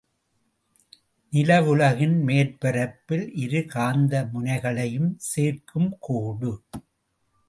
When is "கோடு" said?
5.99-6.53